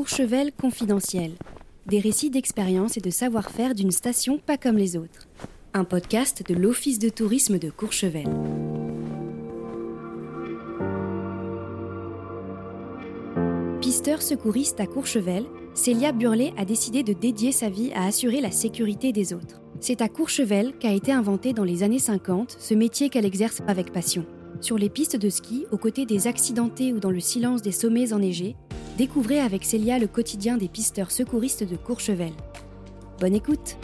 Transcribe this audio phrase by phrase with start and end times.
[0.00, 1.32] Courchevel confidentiel.
[1.84, 5.28] Des récits d'expérience et de savoir-faire d'une station pas comme les autres.
[5.74, 8.26] Un podcast de l'Office de tourisme de Courchevel.
[13.82, 15.44] Pisteur secouriste à Courchevel,
[15.74, 19.60] Célia Burlet a décidé de dédier sa vie à assurer la sécurité des autres.
[19.80, 23.92] C'est à Courchevel qu'a été inventé dans les années 50 ce métier qu'elle exerce avec
[23.92, 24.24] passion.
[24.62, 28.14] Sur les pistes de ski, aux côtés des accidentés ou dans le silence des sommets
[28.14, 28.56] enneigés,
[28.96, 32.32] découvrez avec Célia le quotidien des pisteurs secouristes de Courchevel.
[33.20, 33.76] Bonne écoute!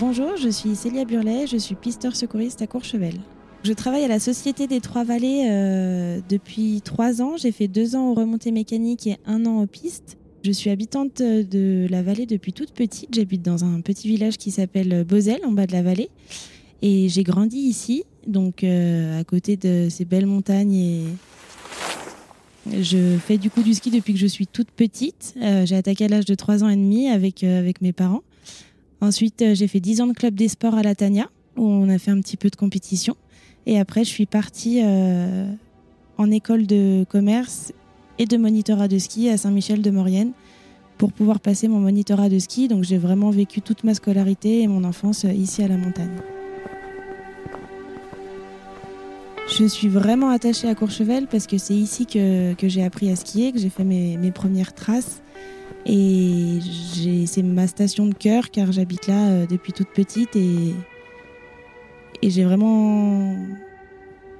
[0.00, 3.16] Bonjour, je suis Célia Burlet, je suis pisteur secouriste à Courchevel.
[3.64, 7.36] Je travaille à la Société des Trois-Vallées euh, depuis trois ans.
[7.36, 10.16] J'ai fait deux ans aux remontées mécaniques et un an aux pistes.
[10.42, 13.14] Je suis habitante de la vallée depuis toute petite.
[13.14, 16.08] J'habite dans un petit village qui s'appelle Bozel, en bas de la vallée.
[16.80, 21.08] Et j'ai grandi ici, donc euh, à côté de ces belles montagnes.
[22.66, 25.34] Je fais du coup du ski depuis que je suis toute petite.
[25.42, 28.22] Euh, j'ai attaqué à l'âge de trois ans et demi avec, avec mes parents.
[29.00, 31.88] Ensuite, euh, j'ai fait 10 ans de club des sports à la Tania, où on
[31.88, 33.16] a fait un petit peu de compétition.
[33.66, 35.50] Et après, je suis partie euh,
[36.18, 37.72] en école de commerce
[38.18, 40.32] et de monitorat de ski à Saint-Michel de Maurienne
[40.98, 42.68] pour pouvoir passer mon monitorat de ski.
[42.68, 46.16] Donc, j'ai vraiment vécu toute ma scolarité et mon enfance euh, ici à la montagne.
[49.58, 53.50] Je suis vraiment attachée à Courchevel parce que c'est ici que, j'ai appris à skier,
[53.50, 55.22] que j'ai fait mes premières traces.
[55.86, 56.58] Et
[57.26, 60.74] c'est ma station de cœur car j'habite là euh, depuis toute petite et,
[62.22, 63.34] j'ai vraiment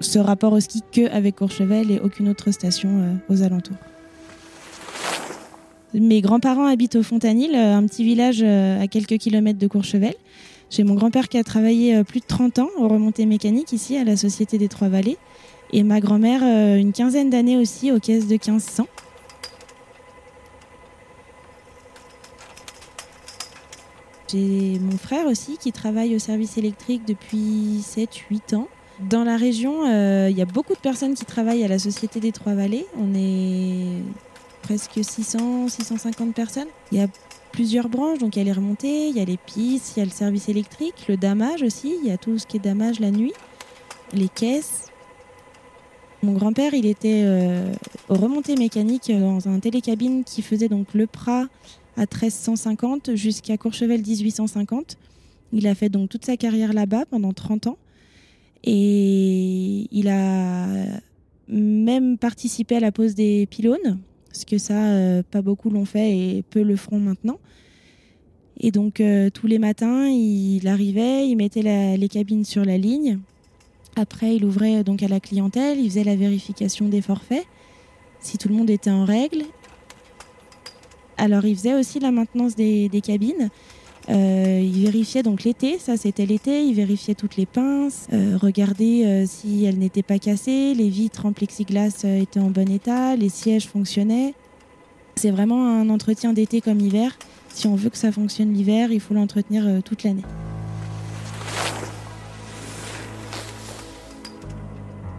[0.00, 3.76] ce rapport au ski que avec Courchevel et aucune autre station euh, aux alentours.
[5.94, 10.14] Mes grands-parents habitent au Fontanil, euh, un petit village à quelques kilomètres de Courchevel.
[10.68, 14.04] J'ai mon grand-père qui a travaillé plus de 30 ans aux remontées mécaniques ici à
[14.04, 15.16] la Société des Trois-Vallées
[15.72, 16.42] et ma grand-mère
[16.76, 18.86] une quinzaine d'années aussi aux caisses de 1500.
[24.30, 28.68] J'ai mon frère aussi qui travaille au service électrique depuis 7-8 ans.
[29.08, 32.20] Dans la région, euh, il y a beaucoup de personnes qui travaillent à la Société
[32.20, 32.86] des Trois-Vallées.
[32.98, 34.02] On est
[34.62, 36.68] presque 600, 650 personnes.
[36.92, 37.06] Il y a
[37.50, 40.02] plusieurs branches, donc il y a les remontées, il y a les pistes, il y
[40.02, 43.00] a le service électrique, le damage aussi, il y a tout ce qui est damage
[43.00, 43.32] la nuit,
[44.12, 44.86] les caisses.
[46.22, 47.72] Mon grand-père, il était euh,
[48.10, 51.46] aux remontées mécaniques dans un télécabine qui faisait donc le Prat
[52.00, 54.96] à 1350 jusqu'à Courchevel 1850.
[55.52, 57.78] Il a fait donc toute sa carrière là-bas pendant 30 ans.
[58.64, 60.66] Et il a
[61.48, 66.10] même participé à la pose des pylônes, parce que ça, euh, pas beaucoup l'ont fait
[66.16, 67.38] et peu le feront maintenant.
[68.60, 73.18] Et donc euh, tous les matins, il arrivait, il mettait les cabines sur la ligne.
[73.96, 77.44] Après, il ouvrait donc à la clientèle, il faisait la vérification des forfaits,
[78.20, 79.44] si tout le monde était en règle.
[81.20, 83.50] Alors, il faisait aussi la maintenance des, cabines.
[84.08, 89.04] Euh, il vérifiait donc l'été, ça c'était l'été, il vérifiait toutes les pinces, euh, regardait
[89.04, 93.28] euh, si elles n'étaient pas cassées, les vitres en plexiglas étaient en bon état, les
[93.28, 94.34] sièges fonctionnaient.
[95.16, 97.18] C'est vraiment un entretien d'été comme hiver.
[97.50, 100.24] Si on veut que ça fonctionne l'hiver, il faut l'entretenir toute l'année.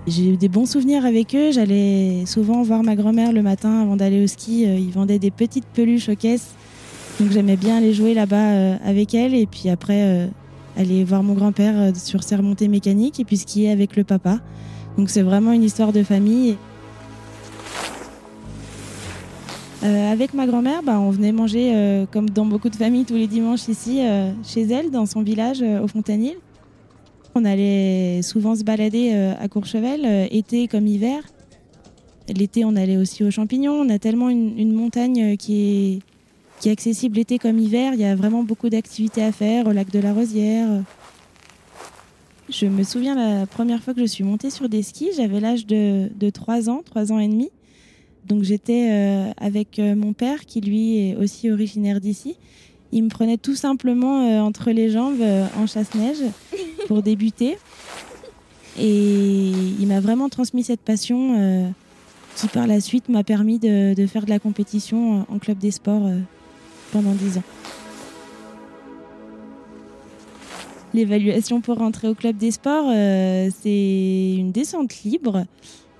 [0.07, 1.51] J'ai eu des bons souvenirs avec eux.
[1.51, 4.65] J'allais souvent voir ma grand-mère le matin avant d'aller au ski.
[4.65, 6.55] Euh, ils vendaient des petites peluches aux caisses.
[7.19, 9.35] Donc j'aimais bien aller jouer là-bas euh, avec elle.
[9.35, 10.27] Et puis après, euh,
[10.75, 14.39] aller voir mon grand-père sur ses remontées mécaniques et puis skier avec le papa.
[14.97, 16.57] Donc c'est vraiment une histoire de famille.
[19.83, 23.67] avec ma grand-mère, bah, on venait manger, comme dans beaucoup de familles, tous les dimanches
[23.67, 24.01] ici,
[24.43, 26.35] chez elle, dans son village, au Fontanil.
[27.33, 31.23] On allait souvent se balader euh, à Courchevel, euh, été comme hiver.
[32.27, 33.73] L'été, on allait aussi aux champignons.
[33.73, 36.01] On a tellement une, montagne euh, qui
[36.65, 37.93] est, accessible l'été comme hiver.
[37.93, 40.67] Il y a vraiment beaucoup d'activités à faire au lac de la Rosière.
[42.49, 45.65] Je me souviens la première fois que je suis montée sur des skis, j'avais l'âge
[45.65, 47.49] de, de 3 ans, 3 ans et demi.
[48.27, 52.35] Donc j'étais avec mon père qui lui est aussi originaire d'ici.
[52.91, 55.23] Il me prenait tout simplement entre les jambes
[55.57, 56.21] en chasse-neige
[56.91, 57.57] pour débuter.
[58.77, 61.69] Et il m'a vraiment transmis cette passion euh,
[62.35, 66.05] qui par la suite m'a permis de, faire de la compétition en club des sports
[66.05, 66.19] euh,
[66.91, 67.43] pendant dix ans.
[70.93, 75.45] L'évaluation pour rentrer au club des sports, euh, c'est une descente libre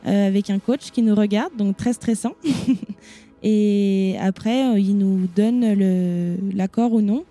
[0.04, 2.34] avec un coach qui nous regarde, donc très stressant.
[3.44, 7.24] Et après, il nous donne l'accord ou non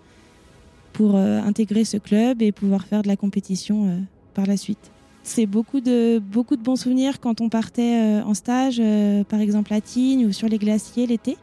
[1.01, 4.03] pour intégrer ce club et pouvoir faire de la compétition
[4.35, 4.91] par la suite.
[5.23, 8.79] C'est beaucoup de, beaucoup de bons souvenirs quand on partait en stage,
[9.29, 11.37] par exemple à Tignes ou sur les glaciers l'été.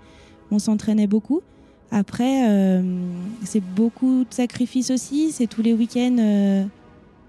[0.50, 1.43] On s'entraînait beaucoup.
[1.90, 2.82] Après, euh,
[3.44, 5.32] c'est beaucoup de sacrifices aussi.
[5.32, 6.64] C'est tous les week-ends euh,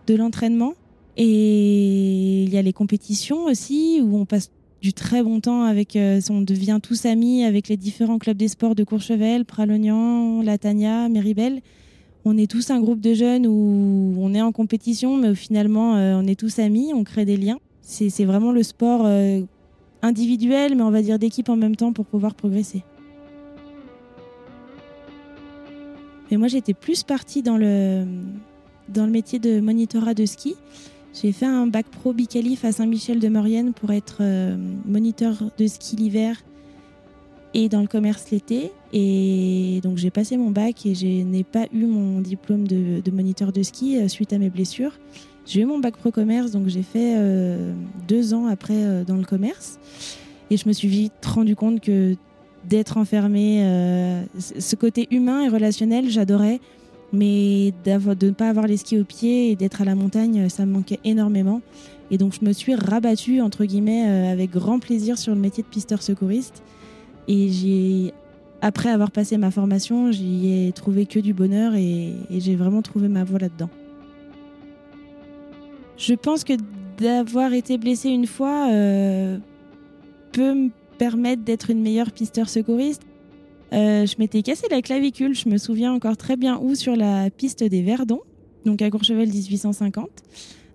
[0.08, 0.74] de l'entraînement.
[1.18, 4.52] Et il y a les compétitions aussi, où on passe
[4.82, 5.96] du très bon temps avec.
[5.96, 11.10] Euh, on devient tous amis avec les différents clubs des sports de Courchevel, Pralognan, Latania,
[11.10, 11.62] Méribel.
[12.26, 16.28] On est tous un groupe de jeunes où on est en compétition, mais finalement on
[16.28, 17.60] est tous amis, on crée des liens.
[17.82, 19.08] C'est vraiment le sport
[20.02, 22.84] individuel, mais on va dire d'équipe en même temps pour pouvoir progresser.
[26.30, 28.06] Mais moi, j'étais plus partie dans le,
[29.08, 30.56] métier de monitorat de ski.
[31.20, 34.56] J'ai fait un bac pro bicalif à Saint-Michel-de-Maurienne pour être euh,
[34.86, 36.44] moniteur de ski l'hiver
[37.54, 38.72] et dans le commerce l'été.
[38.94, 43.52] Et donc j'ai passé mon bac et je n'ai pas eu mon diplôme de, moniteur
[43.52, 44.94] de ski euh, suite à mes blessures.
[45.46, 47.74] J'ai eu mon bac pro commerce, donc j'ai fait euh,
[48.08, 49.80] deux ans après dans le commerce.
[50.52, 52.16] Et je me suis vite rendu compte que
[52.66, 53.64] d'être enfermé.
[53.64, 56.60] Euh, ce côté humain et relationnel, j'adorais.
[57.12, 60.66] Mais de ne pas avoir les skis aux pieds et d'être à la montagne, ça
[60.68, 61.62] me manquait énormément.
[62.12, 65.64] Et donc je me suis rabattue, entre guillemets, euh, avec grand plaisir sur le métier
[65.64, 66.62] de pisteur secouriste.
[67.28, 68.14] Et j'ai,
[68.62, 73.08] après avoir passé ma formation, j'y ai trouvé que du bonheur et, j'ai vraiment trouvé
[73.08, 73.70] ma voie là-dedans.
[75.98, 76.54] Je pense que
[76.98, 79.38] d'avoir été blessée une fois euh,
[80.32, 83.04] peut me permettre d'être une meilleure pisteur secouriste.
[83.72, 87.30] Euh, je m'étais cassé la clavicule, je me souviens encore très bien où, sur la
[87.30, 88.22] piste des Verdons,
[88.66, 90.10] donc à Courchevel 1850.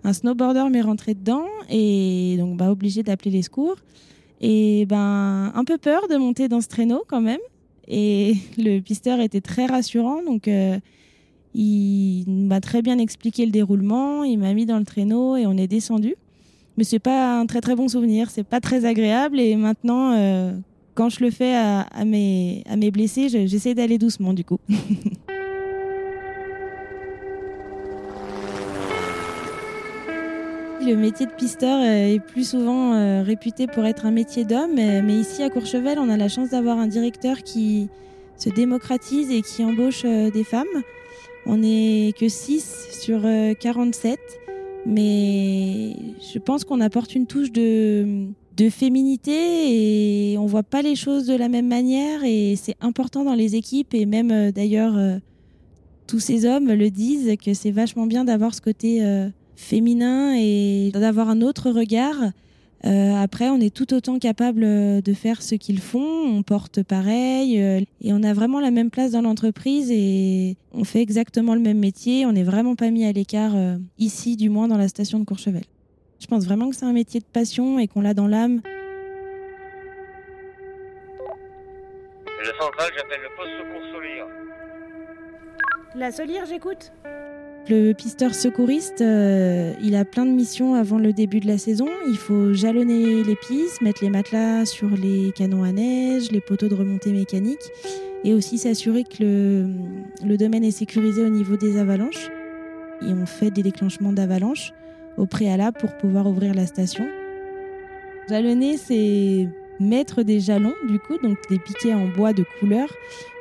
[0.04, 3.76] Un snowboarder m'est rentré dedans et donc bah, obligé d'appeler les secours.
[4.46, 7.40] Et ben un peu peur de monter dans ce traîneau quand même.
[7.88, 10.78] Et le pisteur était très rassurant, donc euh,
[11.54, 15.56] il m'a très bien expliqué le déroulement, il m'a mis dans le traîneau et on
[15.56, 16.16] est descendu
[16.76, 20.52] mais c'est pas un très très bon souvenir, c'est pas très agréable et maintenant euh,
[20.94, 24.58] quand je le fais à, mes, à mes blessés, j'essaie d'aller doucement du coup.
[30.86, 35.14] Le métier de pisteur est plus souvent euh, réputé pour être un métier d'homme, mais
[35.14, 37.88] ici à Courchevel, on a la chance d'avoir un directeur qui
[38.36, 40.66] se démocratise et qui embauche euh, des femmes.
[41.46, 43.22] On n'est que 6 sur
[43.60, 44.18] 47
[44.86, 45.96] mais
[46.32, 48.28] je pense qu'on apporte une touche de,
[48.70, 53.34] féminité et on voit pas les choses de la même manière et c'est important dans
[53.34, 55.18] les équipes et même euh, d'ailleurs euh,
[56.06, 59.28] tous ces hommes le disent que c'est vachement bien d'avoir ce côté euh,
[59.64, 62.16] féminin et d'avoir un autre regard
[62.86, 66.26] euh, après, on est tout autant capable euh, de faire ce qu'ils font.
[66.26, 70.84] On porte pareil euh, et on a vraiment la même place dans l'entreprise et on
[70.84, 72.26] fait exactement le même métier.
[72.26, 73.54] On n'est vraiment pas mis à l'écart
[73.98, 75.64] ici, du moins dans la station de Courchevel.
[76.20, 78.60] Je pense vraiment que c'est un métier de passion et qu'on l'a dans l'âme.
[82.38, 84.26] Le central, j'appelle le poste secours Solire.
[85.96, 86.92] La Solire, j'écoute.
[87.66, 91.88] Le pisteur secouriste, euh, il a plein de missions avant le début de la saison.
[92.10, 96.68] Il faut jalonner les pistes, mettre les matelas sur les canons à neige, les poteaux
[96.68, 97.72] de remontée mécanique
[98.22, 99.66] et aussi s'assurer que le,
[100.26, 102.28] le, domaine est sécurisé au niveau des avalanches.
[103.00, 104.74] Et on fait des déclenchements d'avalanches
[105.16, 107.06] au préalable pour pouvoir ouvrir la station.
[108.28, 109.48] Jalonner, c'est
[109.80, 112.88] mettre des jalons, du coup, donc des piquets en bois de couleur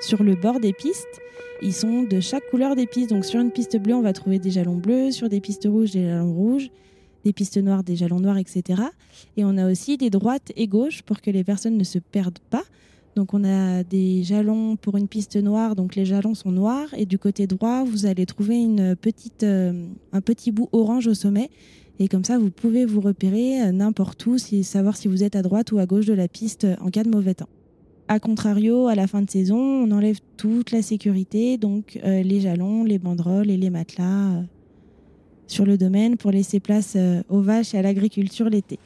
[0.02, 1.22] sur le bord des pistes.
[1.62, 3.10] Ils sont de chaque couleur des pistes.
[3.10, 5.92] Donc sur une piste bleue, on va trouver des jalons bleus, sur des pistes rouges,
[5.92, 6.70] des jalons rouges,
[7.24, 8.82] des pistes noires, des jalons noirs, etc.
[9.38, 12.40] Et on a aussi des droites et gauches pour que les personnes ne se perdent
[12.50, 12.64] pas.
[13.16, 16.94] Donc on a des jalons pour une piste noire, donc les jalons sont noirs.
[16.98, 21.14] Et du côté droit, vous allez trouver une petite, euh, un petit bout orange au
[21.14, 21.50] sommet
[22.00, 25.42] et comme ça, vous pouvez vous repérer euh, n'importe où, savoir si vous êtes à
[25.42, 27.50] droite ou à gauche de la piste euh, en cas de mauvais temps.
[28.08, 32.42] A contrario, à la fin de saison, on enlève toute la sécurité, donc euh, les
[32.42, 34.44] jalons, les banderoles et les matelas
[35.48, 36.98] sur le domaine pour laisser place
[37.30, 38.80] aux vaches et à l'agriculture l'été.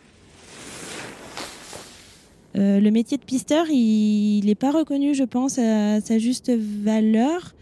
[2.55, 7.55] le métier de pisteur, il n'est pas reconnu, je pense, à sa juste valeur.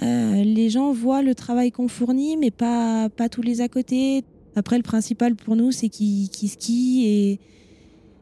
[0.00, 4.24] les gens voient le travail qu'on fournit, mais pas, pas tous les à côté.
[4.56, 7.38] Après, le principal pour nous, c'est qu'ils skient et,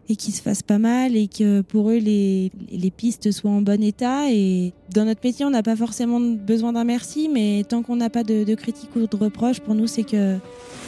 [0.08, 3.62] et qu'ils se fassent pas mal et que pour eux les, les pistes soient en
[3.62, 4.30] bon état.
[4.30, 8.10] Et dans notre métier, on n'a pas forcément besoin d'un merci, mais tant qu'on n'a
[8.10, 10.36] pas de, de critiques ou de reproches, pour nous, c'est que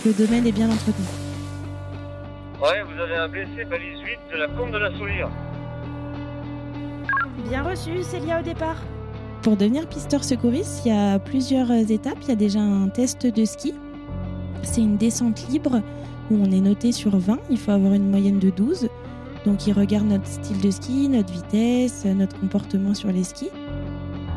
[0.07, 1.05] le domaine est bien entretenu.
[2.63, 5.31] Ouais, vous avez un blessé balise 8 de la combe de la Soulière.
[7.49, 8.77] Bien reçu, Célia au départ.
[9.43, 12.19] Pour devenir pisteur secouriste, il y a plusieurs étapes.
[12.23, 13.73] Il y a déjà un test de ski.
[14.63, 15.83] C'est une descente libre
[16.31, 17.39] où on est noté sur 20.
[17.51, 18.89] Il faut avoir une moyenne de 12.
[19.47, 23.51] Donc ils regardent notre style de ski, notre vitesse, notre comportement sur les skis.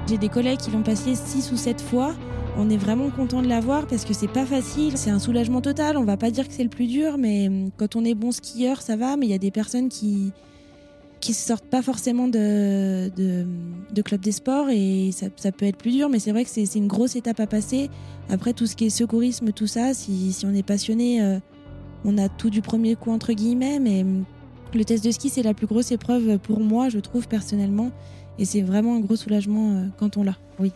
[0.08, 2.14] J'ai des collègues qui l'ont passé 6 ou 7 fois.
[2.58, 5.98] On est vraiment content de l'avoir parce que c'est pas facile, c'est un soulagement total.
[5.98, 8.32] On va pas dire que c'est le plus dur, mais hum, quand on est bon
[8.32, 9.18] skieur, ça va.
[9.18, 10.32] Mais il y a des personnes qui
[11.24, 15.92] qui sortent pas forcément de, de, club des sports et ça, ça peut être plus
[15.92, 17.90] dur, mais c'est vrai que c'est c'est une grosse étape à passer.
[18.30, 21.40] Après, tout ce qui est secourisme, tout ça, si, si on est passionné, euh,
[22.04, 24.26] on a tout du premier coup, entre guillemets, mais hum,
[24.74, 27.92] le test de ski, c'est la plus grosse épreuve pour moi, je trouve, personnellement.
[28.38, 30.36] Et c'est vraiment un gros soulagement euh, quand on l'a.
[30.60, 30.74] Oui.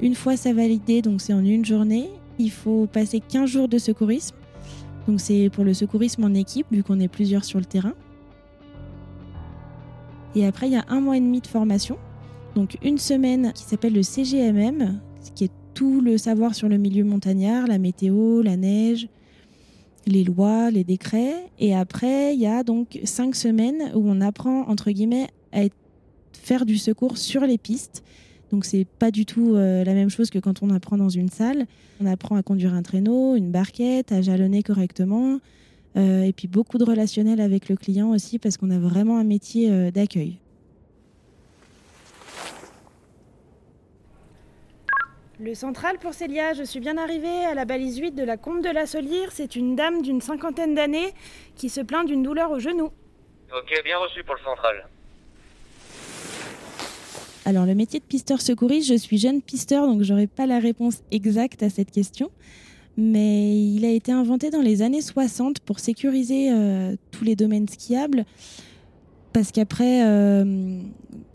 [0.00, 3.76] Une fois ça validé, donc c'est en une journée, il faut passer 15 jours de
[3.76, 4.36] secourisme.
[5.06, 7.92] Donc c'est pour le secourisme en équipe, vu qu'on est plusieurs sur le terrain.
[10.34, 11.98] Et après, il y a un mois et demi de formation.
[12.54, 15.00] Donc une semaine qui s'appelle le CGMM,
[15.34, 19.08] qui est tout le savoir sur le milieu montagnard, la météo, la neige,
[20.06, 21.50] les lois, les décrets.
[21.58, 25.62] Et après, il y a donc cinq semaines où on apprend, entre guillemets, à
[26.32, 28.02] faire du secours sur les pistes.
[28.50, 31.30] Donc c'est pas du tout euh, la même chose que quand on apprend dans une
[31.30, 31.66] salle.
[32.02, 35.38] On apprend à conduire un traîneau, une barquette, à jalonner correctement.
[35.96, 39.24] Euh, et puis beaucoup de relationnel avec le client aussi parce qu'on a vraiment un
[39.24, 40.38] métier euh, d'accueil.
[45.40, 48.62] Le central pour Célia, je suis bien arrivée à la balise 8 de la combe
[48.62, 49.32] de la Solire.
[49.32, 51.12] C'est une dame d'une cinquantaine d'années
[51.56, 52.86] qui se plaint d'une douleur au genou.
[53.52, 54.86] Ok, bien reçu pour le central.
[57.44, 61.02] Alors le métier de pisteur secouriste, je suis jeune pisteur donc j'aurai pas la réponse
[61.10, 62.30] exacte à cette question.
[62.96, 67.68] Mais il a été inventé dans les années 60 pour sécuriser euh, tous les domaines
[67.68, 68.24] skiables.
[69.32, 70.78] Parce qu'après, euh,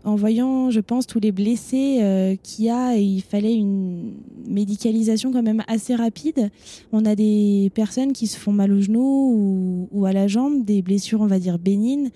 [0.04, 4.12] en voyant, je pense, tous les blessés euh, qu'il y a, il fallait une
[4.46, 6.50] médicalisation quand même assez rapide.
[6.92, 10.64] On a des personnes qui se font mal au genou ou, ou à la jambe,
[10.64, 12.10] des blessures, on va dire, bénignes.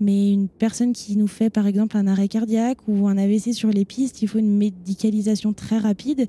[0.00, 3.68] Mais une personne qui nous fait par exemple un arrêt cardiaque ou un AVC sur
[3.68, 6.26] les pistes, il faut une médicalisation très rapide.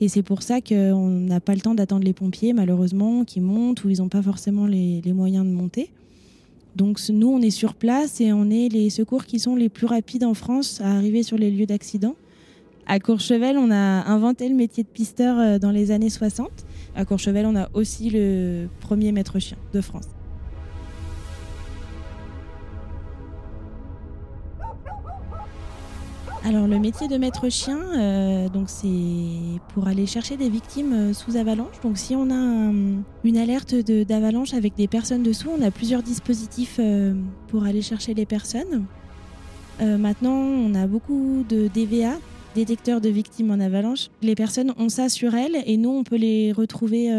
[0.00, 3.84] Et c'est pour ça qu'on n'a pas le temps d'attendre les pompiers, malheureusement, qui montent
[3.84, 5.90] ou ils n'ont pas forcément les, moyens de monter.
[6.74, 9.86] Donc nous, on est sur place et on est les secours qui sont les plus
[9.86, 12.14] rapides en France à arriver sur les lieux d'accident.
[12.86, 13.74] À Courchevel, on a
[14.06, 16.50] inventé le métier de pisteur euh, dans les années 60.
[16.94, 20.15] À Courchevel, on a aussi le premier maître chien de France.
[26.48, 28.86] Alors le métier de maître chien, euh, donc c'est
[29.74, 31.74] pour aller chercher des victimes euh, sous avalanche.
[31.82, 36.04] Donc si on a un- une alerte d'avalanche avec des personnes dessous, on a plusieurs
[36.04, 37.14] dispositifs euh,
[37.48, 38.84] pour aller chercher les personnes.
[39.78, 42.14] Maintenant, on a beaucoup de DVA,
[42.54, 44.08] détecteurs de victimes en avalanche.
[44.22, 47.10] Les personnes ont ça sur elles et nous, on peut les retrouver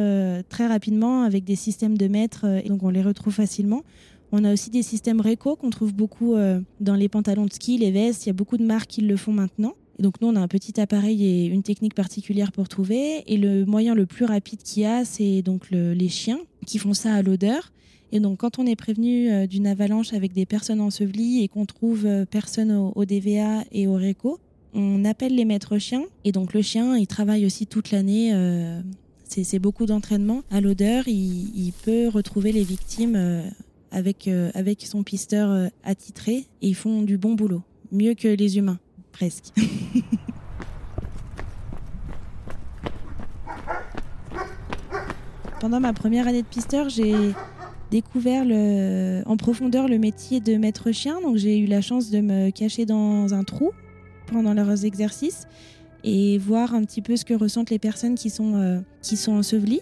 [0.50, 2.08] très rapidement avec des systèmes de
[2.46, 3.84] euh, et donc on les retrouve facilement.
[4.32, 7.78] On a aussi des systèmes réco qu'on trouve beaucoup euh, dans les pantalons de ski,
[7.78, 8.26] les vestes.
[8.26, 9.74] Il y a beaucoup de marques qui le font maintenant.
[10.00, 13.24] Et donc nous, on a un petit appareil et une technique particulière pour trouver.
[13.28, 16.78] Et le moyen le plus rapide qu'il y a, c'est donc le- les chiens qui
[16.78, 17.72] font ça à l'odeur.
[18.12, 21.66] Et donc quand on est prévenu euh, d'une avalanche avec des personnes ensevelies et qu'on
[21.66, 24.40] trouve euh, personne au, DVA et au réco,
[24.74, 26.04] on appelle les maîtres chiens.
[26.26, 28.34] Et donc le chien, il travaille aussi toute l'année.
[29.26, 30.44] c'est beaucoup d'entraînement.
[30.52, 33.16] À l'odeur, il, peut retrouver les victimes
[33.92, 37.62] avec, euh, avec son pisteur euh, attitré et ils font du bon boulot.
[37.92, 38.80] Mieux que les humains,
[39.12, 39.46] presque.
[45.60, 47.14] Pendant ma première année de pisteur, j'ai
[47.90, 51.20] découvert le- en profondeur le métier de maître chien.
[51.22, 53.72] Donc j'ai eu la chance de me cacher dans un trou
[54.28, 55.48] pendant leurs exercices
[56.04, 59.34] et voir un petit peu ce que ressentent les personnes qui sont, euh, qui sont
[59.34, 59.82] ensevelies.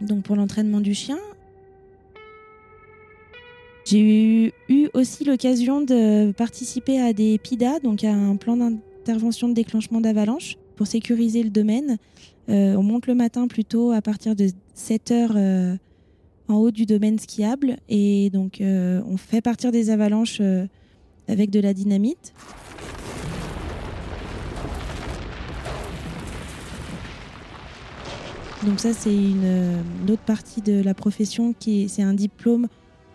[0.00, 1.18] Donc pour l'entraînement du chien.
[3.84, 9.54] J'ai eu, aussi l'occasion de participer à des PIDA, donc à un plan d'intervention de
[9.54, 11.98] déclenchement d'avalanche pour sécuriser le domaine.
[12.48, 15.76] Euh, on monte le matin plutôt à partir de 7 heures euh,
[16.48, 20.40] en haut du domaine skiable et donc euh, on fait partir des avalanches
[21.28, 22.32] avec de la dynamite.
[28.64, 32.68] Donc ça c'est une, autre partie de la profession qui est- c'est un diplôme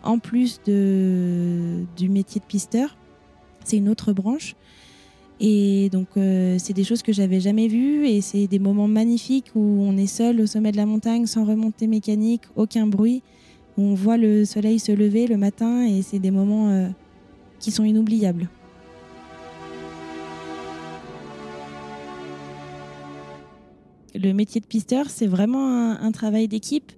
[0.07, 2.97] en plus du métier de pisteur.
[3.63, 4.55] C'est une autre branche.
[5.39, 9.51] Et donc, euh, c'est des choses que j'avais jamais vues et c'est des moments magnifiques
[9.53, 13.21] où on est seul au sommet de la montagne sans remontée mécanique, aucun bruit,
[13.77, 16.87] on voit le soleil se lever le matin et c'est des moments euh,
[17.59, 18.49] qui sont inoubliables.
[24.15, 26.91] Le métier de pisteur, c'est vraiment un, un travail d'équipe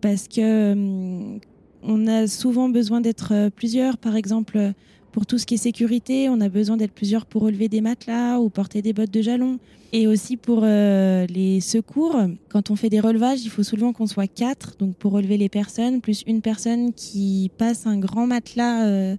[0.00, 1.40] parce que hum,
[1.82, 3.98] on a souvent besoin d'être plusieurs.
[3.98, 4.72] Par exemple,
[5.12, 8.38] pour tout ce qui est sécurité, on a besoin d'être plusieurs pour relever des matelas
[8.40, 9.58] ou porter des bottes de jalon.
[9.92, 12.16] Et aussi pour euh, les secours,
[12.48, 15.50] quand on fait des relevages, il faut souvent qu'on soit quatre, donc pour relever les
[15.50, 19.16] personnes, plus une personne qui passe un grand matelas euh,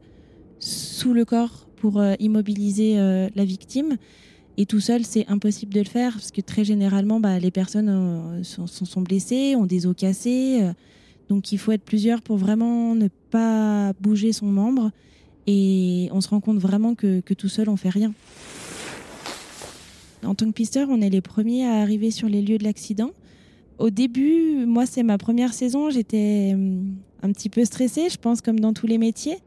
[0.60, 2.98] sous le corps pour euh, immobiliser
[3.36, 3.98] la victime.
[4.58, 8.41] Et tout seul, c'est impossible de le faire parce que très généralement, bah, les personnes
[8.43, 10.62] sont, blessées, ont des os cassés.
[11.30, 14.92] Donc il faut être plusieurs pour vraiment ne pas bouger son membre.
[15.48, 18.13] Et on se rend compte vraiment que, tout seul, on fait rien.
[20.24, 23.12] En tant que pisteur, on est les premiers à arriver sur les lieux de l'accident.
[23.77, 28.39] Au début, moi, c'est ma première saison, j'étais hum, un petit peu stressée, je pense,
[28.39, 29.38] comme dans tous les métiers.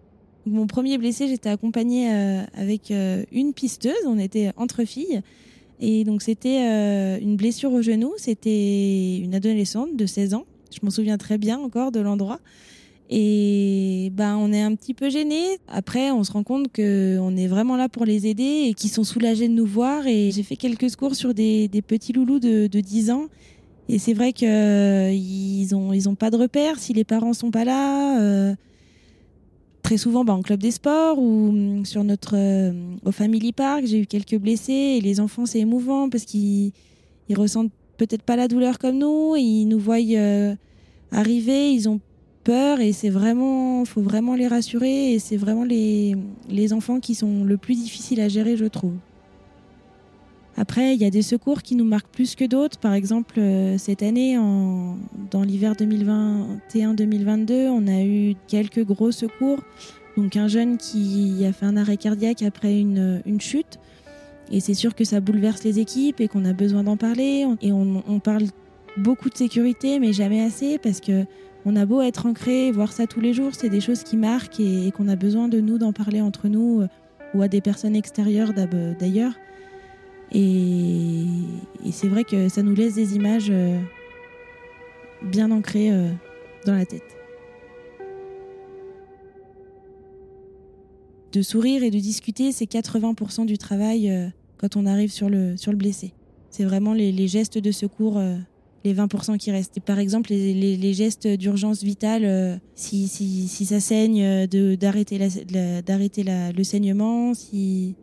[0.45, 5.23] Mon premier blessé, j'étais accompagnée euh, avec euh, une pisteuse, on était entre filles.
[5.81, 10.45] Et donc, c'était euh, une blessure au genou, c'était une adolescente de 16 ans.
[10.81, 12.41] Je m'en souviens très bien encore de l'endroit.
[13.09, 15.59] Et ben, on est un petit peu gêné.
[15.69, 19.05] Après, on se rend compte qu'on est vraiment là pour les aider et qu'ils sont
[19.05, 20.07] soulagés de nous voir.
[20.07, 23.27] Et j'ai fait quelques secours sur des, petits loulous de, 10 ans.
[23.89, 27.65] Et c'est vrai qu'ils n'ont ils ont pas de repères si les parents sont pas
[27.65, 28.21] là.
[28.21, 28.55] Euh,
[29.83, 32.73] très souvent, ben, en club des sports ou hum, sur notre euh,
[33.05, 34.97] au Family Park, j'ai eu quelques blessés.
[34.99, 36.73] Et les enfants, c'est émouvant parce qu'ils
[37.29, 39.37] ils ressentent peut-être pas la douleur comme nous.
[39.37, 40.01] ils nous voient
[41.13, 42.01] arriver, ils ont
[42.45, 46.17] peur et c'est vraiment, faut vraiment les rassurer et c'est vraiment les,
[46.49, 48.95] les enfants qui sont le plus difficiles à gérer, je trouve.
[50.59, 52.79] Après, il y a des secours qui nous marquent plus que d'autres.
[52.79, 54.97] Par exemple, euh, cette année, en,
[55.31, 59.59] dans l'hiver 2021-2022, on a eu quelques gros secours.
[60.17, 63.79] Donc un jeune qui a fait un arrêt cardiaque après une, une chute.
[64.51, 67.45] Et c'est sûr que ça bouleverse les équipes et qu'on a besoin d'en parler.
[67.61, 68.45] Et on, on, parle
[68.97, 71.25] beaucoup de sécurité, mais jamais assez parce que
[71.69, 74.61] on a beau être ancré, voir ça tous les jours, c'est des choses qui marquent
[74.61, 76.89] et, qu'on a besoin de nous d'en parler entre nous euh,
[77.35, 79.33] ou à des personnes extérieures d'ailleurs.
[80.31, 81.25] Et,
[81.91, 83.81] c'est vrai que ça nous laisse des images euh,
[85.23, 86.09] bien ancrées euh,
[86.67, 87.17] dans la tête.
[91.33, 95.73] De sourire et de discuter, c'est 80% du travail quand on arrive sur le, sur
[95.73, 96.13] le blessé.
[96.51, 98.19] C'est vraiment les, gestes de secours
[98.87, 99.81] les 20% qui restent.
[99.81, 103.09] par exemple, les, gestes d'urgence vitale, euh, si,
[103.49, 105.19] ça saigne, euh, d'arrêter
[106.29, 107.95] le saignement, si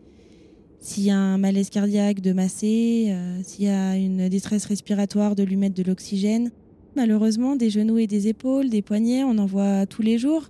[0.82, 5.34] s'il y a un malaise cardiaque, de masser, euh, s'il y a une détresse respiratoire,
[5.34, 6.52] de lui mettre de l'oxygène.
[6.98, 10.50] Malheureusement, des genoux et des épaules, des poignets, on en voit tous les jours.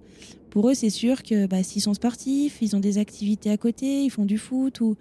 [0.50, 4.04] Pour eux, c'est sûr que bah, s'ils sont sportifs, ils ont des activités à côté,
[4.06, 4.96] ils font du foot ou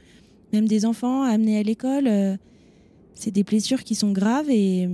[0.53, 2.39] même des enfants amenés à l'école
[3.15, 4.89] c'est des blessures qui sont graves et,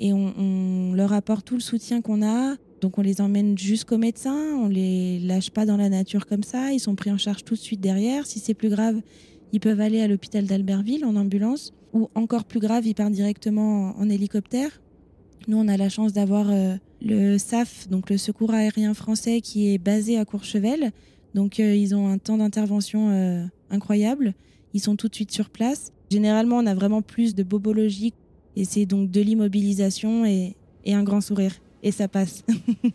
[0.00, 2.56] on, leur apporte tout le soutien qu'on a.
[2.80, 6.72] Donc on les emmène jusqu'au médecin, on les lâche pas dans la nature comme ça,
[6.72, 8.26] ils sont pris en charge tout de suite derrière.
[8.26, 9.00] Si c'est plus grave,
[9.52, 13.98] ils peuvent aller à l'hôpital d'Albertville en ambulance ou encore plus grave, ils partent directement
[13.98, 14.70] en, hélicoptère.
[15.48, 19.72] Nous, on a la chance d'avoir euh, le SAF, donc le Secours aérien français, qui
[19.72, 20.92] est basé à Courchevel.
[21.34, 24.34] Donc euh, ils ont un temps d'intervention euh, incroyable.
[24.74, 25.92] Ils sont tout de suite sur place.
[26.10, 28.14] Généralement, on a vraiment plus de bobologie
[28.56, 30.54] et c'est donc de l'immobilisation et,
[30.86, 31.52] un grand sourire.
[31.82, 32.44] Et ça passe.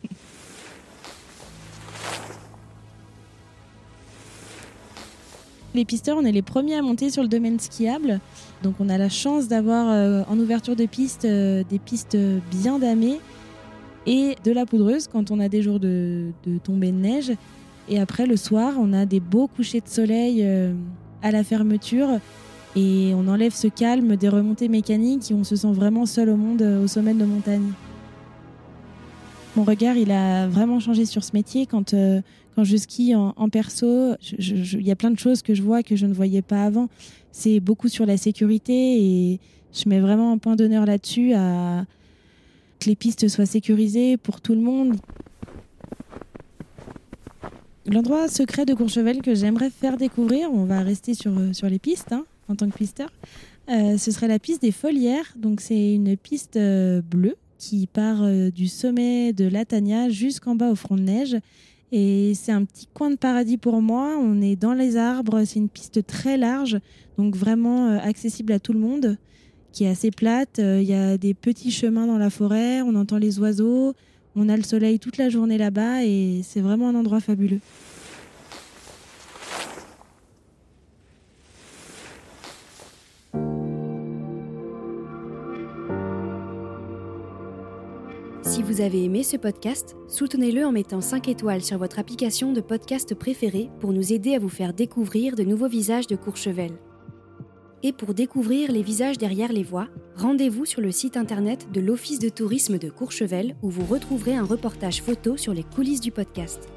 [5.75, 8.19] les pisteurs, on est les premiers à monter sur le domaine skiable.
[8.63, 12.17] Donc on a la chance d'avoir euh, en ouverture de piste euh, des pistes
[12.49, 13.19] bien damées
[14.05, 16.31] et de la poudreuse quand on a des jours de,
[16.63, 17.31] tombée de neige.
[17.89, 20.73] Et après le soir, on a des beaux couchers de soleil euh,
[21.21, 22.19] à la fermeture
[22.75, 26.35] et on enlève ce calme des remontées mécaniques et on se sent vraiment seul au
[26.35, 27.71] monde euh, au sommet de nos montagnes.
[29.55, 32.21] Mon regard, il a vraiment changé sur ce métier quand, euh,
[32.55, 34.15] quand je skie en, perso.
[34.39, 36.89] Il y a plein de choses que je vois que je ne voyais pas avant.
[37.31, 39.39] C'est beaucoup sur la sécurité et
[39.71, 41.85] je mets vraiment un point d'honneur là-dessus à
[42.79, 44.95] que les pistes soient sécurisées pour tout le monde.
[47.85, 51.79] L'endroit secret de Courchevel que j'aimerais faire découvrir, on va rester sur, euh, sur les
[51.79, 53.09] pistes, hein, en tant que pisteur.
[53.69, 55.33] Euh, ce serait la piste des Folières.
[55.37, 60.69] Donc, c'est une piste euh, bleue qui part euh, du sommet de Latania jusqu'en bas
[60.69, 61.37] au front de neige.
[61.91, 64.17] Et c'est un petit coin de paradis pour moi.
[64.19, 66.79] On est dans les arbres, c'est une piste très large,
[67.19, 69.15] donc vraiment accessible à tout le monde,
[69.71, 70.57] qui est assez plate.
[70.57, 73.93] Il y a des petits chemins dans la forêt, on entend les oiseaux,
[74.35, 77.59] on a le soleil toute la journée là-bas et c'est vraiment un endroit fabuleux.
[88.53, 92.61] Si vous avez aimé ce podcast, soutenez-le en mettant 5 étoiles sur votre application de
[92.61, 96.69] podcast préférée pour nous aider à vous faire découvrir de nouveaux visages de Courchevel.
[97.81, 102.19] Et pour découvrir les visages derrière les voix, rendez-vous sur le site internet de l'Office
[102.19, 106.69] de tourisme de Courchevel où vous retrouverez un reportage photo sur les coulisses du podcast.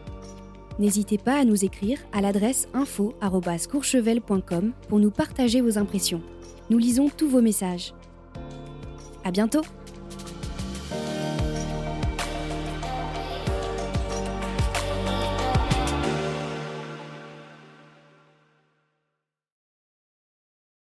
[0.78, 6.22] N'hésitez pas à nous écrire à l'adresse info@courchevel.com pour nous partager vos impressions.
[6.70, 7.92] Nous lisons tous vos messages.
[9.24, 9.60] À bientôt!